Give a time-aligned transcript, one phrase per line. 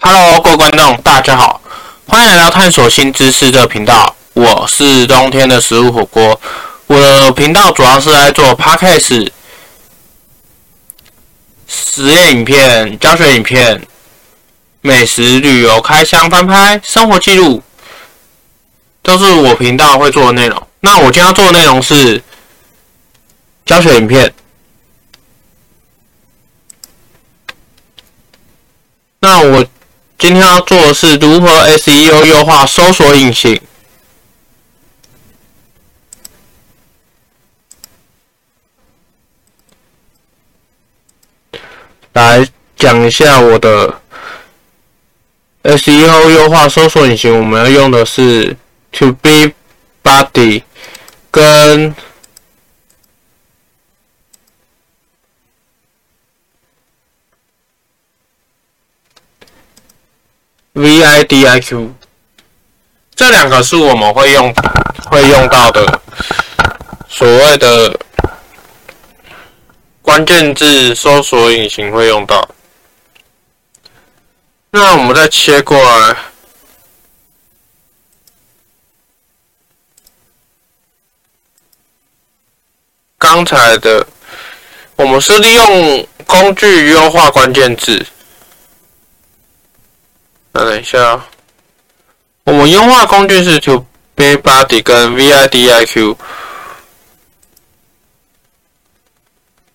[0.00, 1.60] Hello，各位观众，大家好，
[2.06, 4.14] 欢迎来到探索新知识这个频道。
[4.32, 6.40] 我是冬天的食物火锅。
[6.86, 9.28] 我的频道主要是来做 Podcast、
[11.66, 13.84] 实验影片、教学影片、
[14.82, 17.60] 美食、旅游、开箱、翻拍、生活记录，
[19.02, 20.64] 都是我频道会做的内容。
[20.78, 22.22] 那我今天要做的内容是
[23.66, 24.32] 教学影片。
[29.18, 29.66] 那我。
[30.18, 33.60] 今天要做的是如何 SEO 优化搜索引擎。
[42.14, 42.44] 来
[42.76, 44.00] 讲一下我的
[45.62, 48.56] SEO 优化搜索引擎，我们要用的是
[48.92, 49.52] To Be
[50.02, 50.62] Body
[51.30, 51.94] 跟。
[60.88, 61.90] VIDIQ，
[63.14, 64.54] 这两个是我们会用
[65.10, 66.00] 会用到的
[67.10, 67.94] 所谓的
[70.00, 72.48] 关键字搜索引擎会用到。
[74.70, 76.16] 那我们再切过来，
[83.18, 84.06] 刚才的
[84.96, 88.06] 我们是利用工具优化关键字。
[90.52, 91.24] 那等一下，
[92.44, 96.16] 我们优化工具是 TubeBuddy 跟 VIDIQ。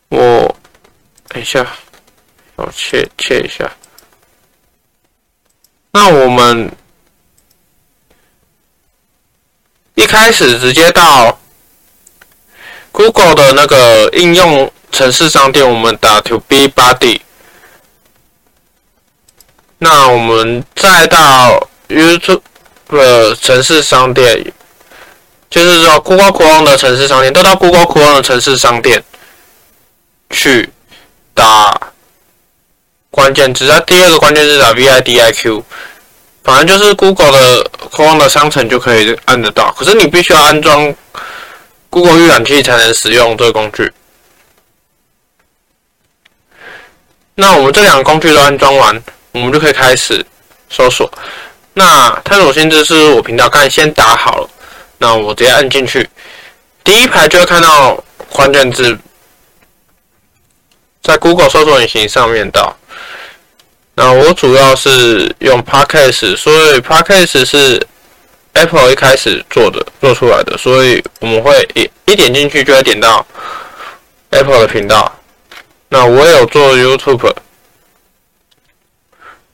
[0.09, 0.55] 我
[1.29, 1.65] 等一下，
[2.55, 3.71] 我切切一下。
[5.91, 6.71] 那我们
[9.95, 11.39] 一开始直接到
[12.91, 17.21] Google 的那个应用程式商店，我们打 TubeBuddy。
[19.83, 22.39] 那我们再到 YouTube
[22.87, 24.41] 的程式商店，
[25.49, 29.03] 就是说 Google Chrome 的城市商店，都到 Google Chrome 的城市商店
[30.29, 30.69] 去
[31.33, 31.77] 打
[33.11, 33.65] 关键字。
[33.65, 35.61] 那第二个关键字打 VIDIQ，
[36.45, 39.69] 反正就是 Google 的 Chrome 的商城就可以按得到。
[39.77, 40.95] 可是你必须要安装
[41.89, 43.91] Google 预览器才能使用这个工具。
[47.35, 49.03] 那我们这两个工具都安装完。
[49.33, 50.25] 我们就可以开始
[50.69, 51.11] 搜索。
[51.73, 54.49] 那探索新知识我频道刚才先打好了，
[54.99, 56.07] 那我直接按进去，
[56.83, 58.95] 第一排就会看到关键字，
[61.01, 62.75] 在 Google 搜索引擎上面的。
[63.95, 67.87] 那我主要是用 Podcast，所以 Podcast 是
[68.53, 73.25] Apple 一开始做的做出来的，所以我们会一一点进去就会点到
[74.29, 75.11] Apple 的频道。
[75.89, 77.33] 那我有做 YouTube。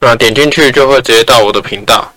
[0.02, 2.14] 那点进去就会直接到我的频道。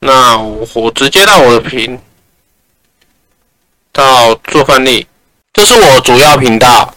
[0.00, 1.98] 那我，直接到我的频
[3.92, 5.06] 道做范例，
[5.52, 6.92] 这是我主要频道。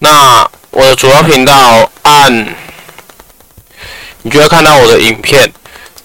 [0.00, 2.54] 那我的主要频道按，
[4.22, 5.52] 你就会看到我的影片。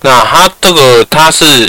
[0.02, 1.68] 那它这个它是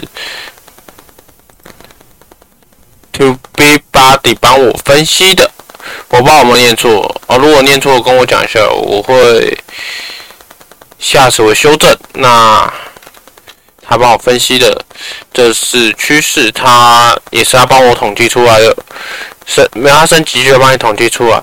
[3.13, 5.51] ，To be body 帮我分析的，
[6.09, 7.39] 我不知道有没有念错哦。
[7.39, 9.59] 如果念错，跟我讲一下，我会。
[11.03, 11.95] 下次会修正。
[12.15, 12.73] 那
[13.83, 14.83] 他帮我分析的，
[15.35, 18.75] 这是趋势，他也是他帮我统计出来的。
[19.45, 21.43] 升没有他升级就会帮你统计出来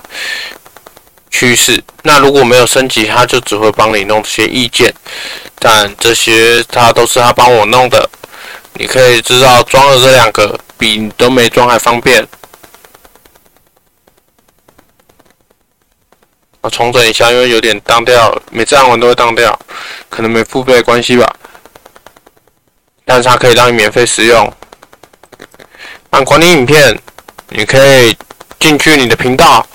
[1.30, 1.80] 趋势。
[2.02, 4.92] 那如果没有升级，他就只会帮你弄这些意见。
[5.58, 8.08] 但这些他都是他帮我弄的。
[8.72, 12.26] 你可以知道装了这两个比你都没装还方便。
[16.80, 19.56] 重整一下，因为有点当掉，每次按完都会当掉，
[20.08, 21.30] 可能没付费关系吧。
[23.04, 24.50] 但是它可以让你免费使用。
[26.08, 26.98] 按管理影片，
[27.50, 28.16] 你可以
[28.58, 29.66] 进去你的频道。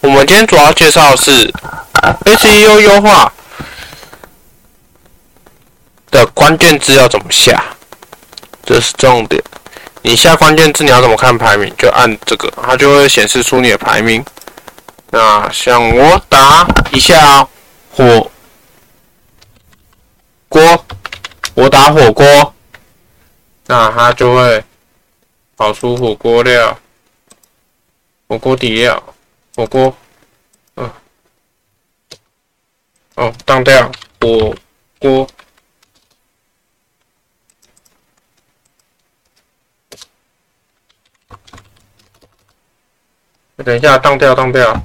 [0.00, 1.52] 我们今天主要介绍的是
[2.24, 3.30] SEO 优化
[6.10, 7.62] 的关键字要怎么下，
[8.64, 9.42] 这是重点。
[10.00, 14.24] 你下关键字你要怎么看排名，就按这个，它就会显示出你的排名。
[15.10, 17.42] 那像我打一下
[17.90, 18.30] 火
[20.50, 20.84] 锅，
[21.54, 22.54] 我打火锅，
[23.66, 24.62] 那它就会
[25.56, 26.78] 跑出火锅料、
[28.28, 29.02] 火锅底料、
[29.56, 29.96] 火锅，
[30.76, 30.92] 嗯，
[33.14, 33.90] 哦，当掉
[34.20, 34.54] 火
[34.98, 35.26] 锅，
[43.56, 44.82] 等一下，当掉，当掉。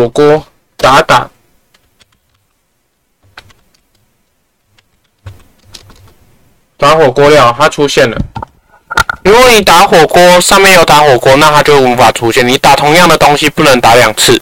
[0.00, 0.46] 火锅
[0.78, 1.28] 打打
[6.78, 8.16] 打火锅料，它出现了。
[9.22, 12.48] 如果你打火锅，上面有打火锅，那它就无法出现。
[12.48, 14.40] 你打同样的东西，不能打两次。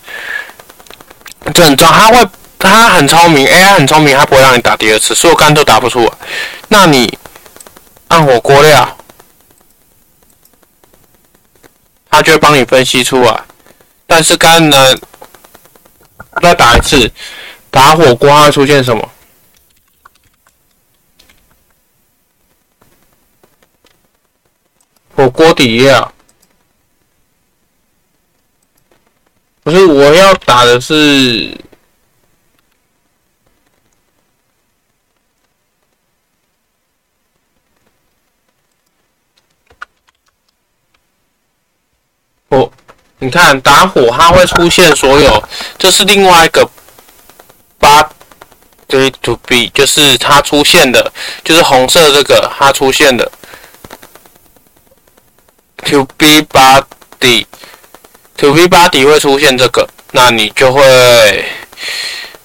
[1.44, 5.12] 很装，它会，它很聪明，AI 很聪明，它不会让你打第二次。
[5.12, 6.08] 所有干都打不出，
[6.68, 7.18] 那你
[8.06, 8.96] 按火锅料，
[12.08, 13.44] 它就会帮你分析出啊。
[14.06, 14.94] 但是干呢？
[16.42, 17.10] 再打一次，
[17.70, 19.10] 打火锅会出现什么？
[25.14, 26.12] 火锅底料，
[29.64, 31.52] 不是，我要打的是
[42.50, 42.72] 哦，
[43.18, 45.42] 你看打火，它会出现所有，
[45.76, 46.68] 这是另外一个
[47.78, 48.02] 八
[48.88, 51.12] three to be，就是它出现的，
[51.44, 53.30] 就是红色这个它出现的。
[55.86, 60.82] To be body，To be body 会出现这个，那你就会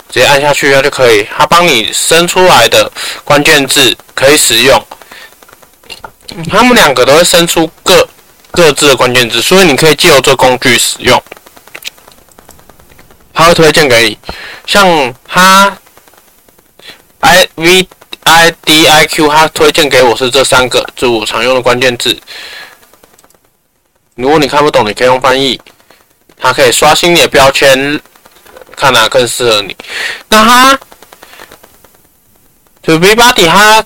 [0.09, 2.89] 直接按下去，它就可以，它帮你生出来的
[3.23, 4.87] 关键字可以使用。
[6.49, 8.07] 他们两个都会生出各
[8.53, 11.21] 各自的关键字，所以你可以借由这工具使用。
[13.33, 14.17] 他会推荐给你，
[14.67, 15.75] 像他
[17.19, 17.87] I V
[18.23, 22.15] I D I Q，他推荐给我是这三个，是我常用的关键字。
[24.15, 25.59] 如果你看不懂，你可以用翻译，
[26.37, 27.99] 它可以刷新你的标签，
[28.75, 29.75] 看哪更适合你。
[30.29, 30.79] 那它
[32.85, 33.83] TubeBuddy 它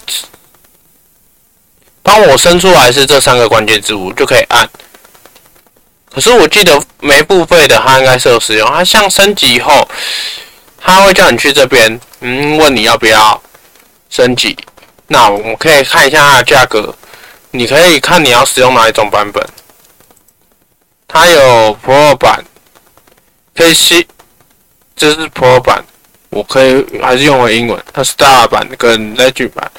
[2.08, 4.66] 帮我生出来是这三个关键字，我就可以按。
[6.10, 8.66] 可是我记得没付费的，它应该是有使用。
[8.70, 9.86] 它像升级以后，
[10.80, 13.40] 它会叫你去这边，嗯，问你要不要
[14.10, 14.58] 升级。
[15.08, 16.96] 那我们可以看一下它的价格，
[17.52, 19.46] 你可以看你要使用哪一种版本。
[21.10, 22.42] 它有 Pro 版，
[23.54, 24.08] 可以吸，
[24.96, 25.84] 这是 Pro 版，
[26.30, 27.84] 我可以还是用回英文。
[27.92, 29.70] 它 Star 版跟 Legend 版。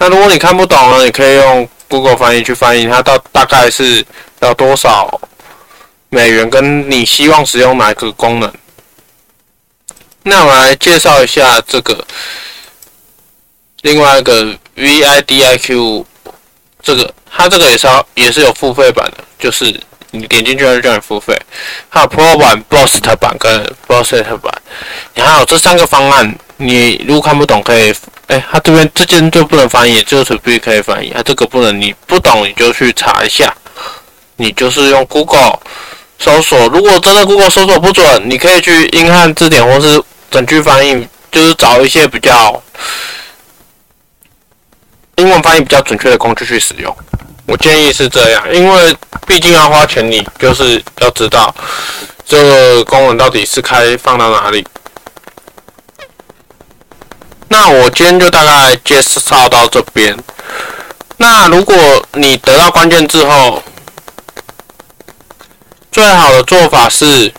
[0.00, 4.02] 那如果你看不懂呢，你可以用 Google 翻译去翻译它到大概是
[4.40, 5.20] 要多少
[6.08, 8.50] 美元，跟你希望使用哪一个功能。
[10.22, 12.02] 那我来介绍一下这个
[13.82, 16.04] 另外一个 VIDIQ，
[16.82, 19.78] 这个它这个也是也是有付费版的，就是。
[20.12, 21.40] 你点进去就叫你付费，
[21.88, 24.52] 还有 Pro 版、Boost 版跟 Boost 版，
[25.14, 26.36] 你还有这三个方案。
[26.56, 27.94] 你如果看不懂，可以，
[28.30, 31.80] 哎、欸，他这边这件就不能翻译，只有 To B 可以翻译，他这个不能。
[31.80, 33.52] 你不懂你就去查一下，
[34.36, 35.58] 你就是用 Google
[36.16, 36.68] 搜索。
[36.68, 40.00] 如果真的 Google 搜索不准，你可以去英汉字典或是
[40.30, 42.62] 整句翻译，就是找一些比较
[45.16, 46.96] 英文翻译比较准确的工具去使用。
[47.46, 51.52] 我建议是这样，因为毕竟要花钱，你就是要知道
[52.24, 54.64] 这个功能到底是开放到哪里。
[57.52, 60.16] 那我今天就大概介绍到这边。
[61.16, 61.76] 那如果
[62.12, 63.60] 你得到关键字后，
[65.90, 67.32] 最好的做法是。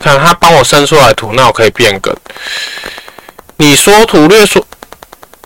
[0.00, 2.12] 看他帮我生出来图，那我可以变更。
[3.56, 4.66] 你说图略说，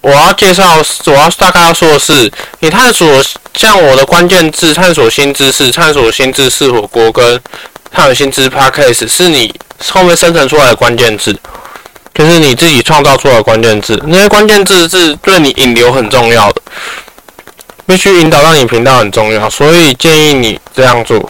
[0.06, 3.20] 我要介绍，我要大概要说的是，你探索
[3.56, 7.40] 像我的关键字，探索新知识，探索新知识火锅跟
[7.90, 9.52] 探索新知识 Podcast 是你
[9.88, 11.36] 后面生成出来的关键字，
[12.14, 14.00] 就是你自己创造出来的关键字。
[14.06, 16.62] 那些关键字是对你引流很重要的，
[17.84, 21.28] 必须引导到你频道很重要，所以建议你这样做。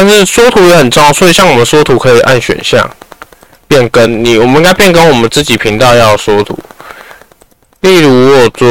[0.00, 2.88] 但是缩图也很重要，所以像我们缩图可以按选项
[3.66, 4.24] 变更。
[4.24, 6.56] 你我们应该变更我们自己频道要缩图，
[7.80, 8.68] 例如我做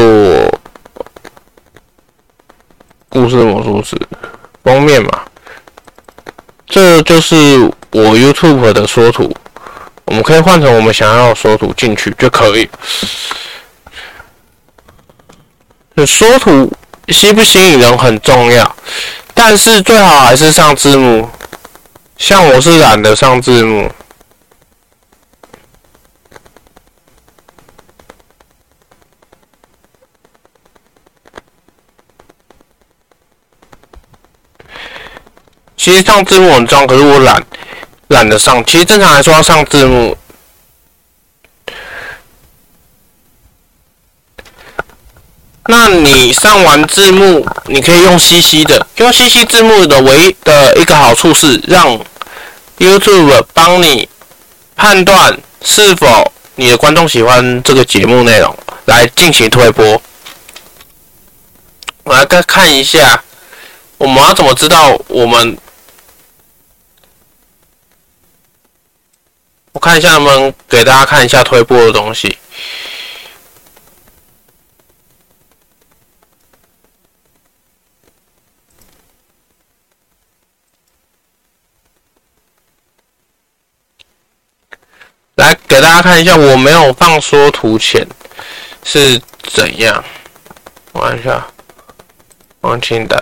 [3.10, 4.00] 故事魔术师
[4.64, 5.24] 封面嘛，
[6.66, 7.36] 这就是
[7.92, 9.30] 我 YouTube 的缩图，
[10.06, 12.70] 我们可以换成我们想要缩图进去就可以。
[16.06, 16.72] 缩图
[17.10, 18.76] 吸不吸引人很重要。
[19.40, 21.30] 但是最好还是上字幕，
[22.18, 23.90] 像我是懒得上字幕。
[35.78, 37.46] 其实上字幕很重要，可是我懒，
[38.08, 38.66] 懒得上。
[38.66, 40.18] 其实正常来说要上字幕，
[45.68, 52.00] 那你上完字幕，你可以用 CC 的，用 CC 字幕的唯一的一个好处是让
[52.78, 54.08] YouTube 帮你
[54.78, 60.02] 判断是否你的观众喜欢这个节目内容，来进行推播。
[62.04, 63.22] 我来再看一下，
[63.98, 65.58] 我们要怎么知道我们？
[69.74, 72.38] 我看一下能不能给大家看一下推播的东西。
[85.38, 88.06] 来给大家看一下，我没有放缩图前
[88.84, 90.04] 是怎样。
[90.94, 91.46] 我看一下，
[92.60, 93.20] 放清单。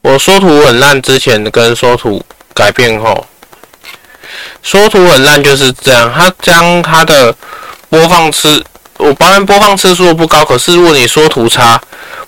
[0.00, 2.24] 我缩图很烂，之前跟缩图
[2.54, 3.26] 改变后，
[4.62, 6.12] 缩图很烂就是这样。
[6.14, 7.34] 它将它的
[7.90, 8.64] 播放次，
[8.96, 11.80] 我当然播放次数不高，可是如果你缩图差，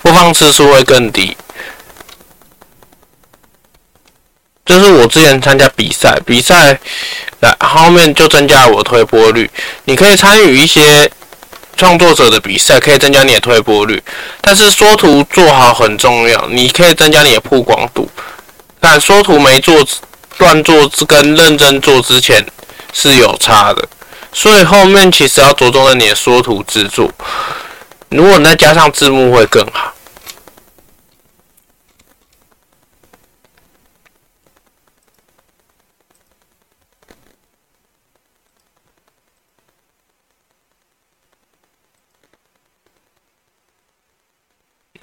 [0.03, 1.37] 播放次数会更低。
[4.71, 6.79] 就是我之前参加比赛，比赛
[7.41, 9.51] 来后面就增加了我的推播率。
[9.87, 11.11] 你可以参与一些
[11.77, 14.01] 创作者的比赛，可以增加你的推播率。
[14.41, 18.09] 但是缩图做好很重要，你可以增加你的曝光度。
[18.79, 19.85] 但缩图没做
[20.39, 22.47] 乱做跟认真做之前
[22.93, 23.89] 是有差的，
[24.33, 27.11] 所以后面其实要着重在你的缩图制作。
[28.11, 29.93] 如果你再加上字幕会更好。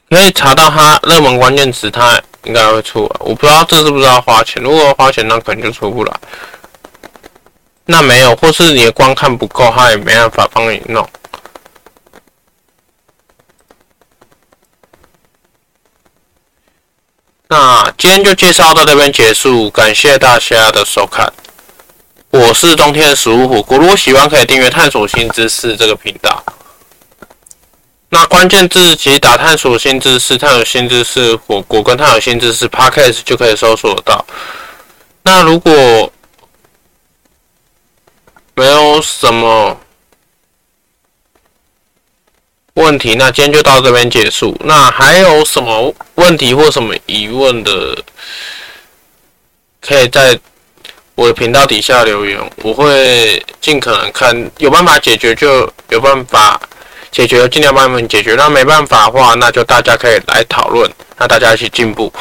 [0.10, 3.04] 可以查到它热门关键词，它应该会出。
[3.20, 6.14] 我不知道这是不是要花钱，如果要花钱，那可能就出不来。
[7.86, 11.08] 那没有，或是你的观看不够，它也没办法帮你弄。
[17.50, 21.32] 那今天就介绍到这边结束，感谢大家的收看。
[22.30, 26.44] 我是冬天的食物火锅，如果喜欢可以订阅“探索新知识”这个频道。
[28.10, 34.26] 那关键字其实打“探索新知识”、“探索新知识火锅”跟“探索新知识 Podcast” 就可以搜索到。
[35.24, 36.12] 那如果
[38.56, 39.78] 没有什么
[42.76, 44.58] 问题，那今天就到这边结束。
[44.64, 48.02] 那还有什么问题或什么疑问的，
[49.82, 50.40] 可以在
[51.16, 56.58] 我的频道底下留言，我会尽可能看，有办法解决就有办法。
[57.12, 58.36] 解决，尽量帮你们解决。
[58.36, 62.12] 那没办法的话，那就大家可以来讨论，那大家一起进步。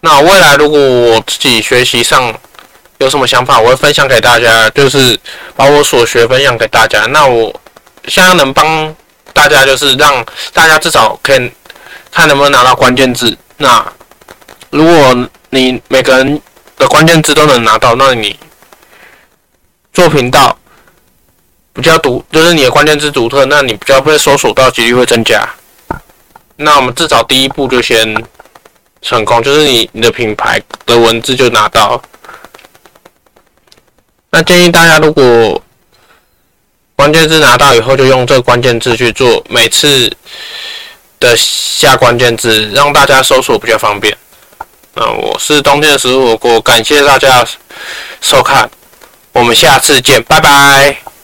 [0.00, 2.32] 那未来如果我自己学习上
[2.98, 5.18] 有什么想法，我会分享给大家，就是
[5.56, 7.04] 把我所学分享给大家。
[7.06, 7.52] 那我
[8.06, 8.94] 现在能帮
[9.32, 11.52] 大家，就是让大家至少可以
[12.10, 13.36] 看能不能拿到关键字。
[13.56, 13.84] 那
[14.70, 16.40] 如果你每个人
[16.76, 18.38] 的关键字都能拿到，那你
[19.92, 20.56] 做频道。
[21.78, 25.48] 比较独，就是你的关键字独特，那你比较被搜索到几率会增加。
[26.56, 28.20] 那我们至少第一步就先
[29.00, 32.02] 成功，就是你你的品牌的文字就拿到。
[34.30, 35.62] 那建议大家，如果
[36.96, 40.12] 关键字拿到以后，就用这个关键字去做每次
[41.20, 44.18] 的下关键字，让大家搜索比较方便。
[44.94, 47.46] 那我是冬天的食物火锅，感谢大家
[48.20, 48.68] 收看，
[49.30, 51.17] 我们下次见，拜拜。